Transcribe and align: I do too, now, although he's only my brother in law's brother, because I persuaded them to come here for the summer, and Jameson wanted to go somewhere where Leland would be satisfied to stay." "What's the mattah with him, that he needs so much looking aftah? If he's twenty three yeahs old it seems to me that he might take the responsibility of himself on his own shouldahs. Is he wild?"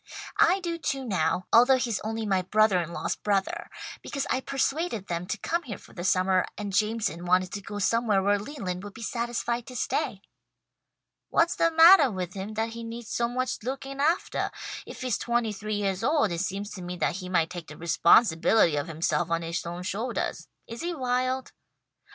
I 0.39 0.59
do 0.61 0.79
too, 0.79 1.05
now, 1.05 1.45
although 1.53 1.77
he's 1.77 1.99
only 1.99 2.25
my 2.25 2.41
brother 2.41 2.81
in 2.81 2.91
law's 2.91 3.15
brother, 3.15 3.69
because 4.01 4.25
I 4.31 4.41
persuaded 4.41 5.05
them 5.05 5.27
to 5.27 5.37
come 5.37 5.61
here 5.61 5.77
for 5.77 5.93
the 5.93 6.03
summer, 6.03 6.47
and 6.57 6.73
Jameson 6.73 7.23
wanted 7.23 7.51
to 7.51 7.61
go 7.61 7.77
somewhere 7.77 8.23
where 8.23 8.39
Leland 8.39 8.83
would 8.83 8.95
be 8.95 9.03
satisfied 9.03 9.67
to 9.67 9.75
stay." 9.75 10.23
"What's 11.29 11.55
the 11.55 11.69
mattah 11.69 12.09
with 12.11 12.33
him, 12.33 12.55
that 12.55 12.69
he 12.69 12.83
needs 12.83 13.09
so 13.11 13.27
much 13.29 13.61
looking 13.61 13.99
aftah? 13.99 14.49
If 14.87 15.01
he's 15.01 15.19
twenty 15.19 15.53
three 15.53 15.75
yeahs 15.83 16.03
old 16.03 16.31
it 16.31 16.41
seems 16.41 16.71
to 16.71 16.81
me 16.81 16.97
that 16.97 17.17
he 17.17 17.29
might 17.29 17.51
take 17.51 17.67
the 17.67 17.77
responsibility 17.77 18.77
of 18.77 18.87
himself 18.87 19.29
on 19.29 19.43
his 19.43 19.63
own 19.67 19.83
shouldahs. 19.83 20.47
Is 20.65 20.81
he 20.81 20.95
wild?" 20.95 21.51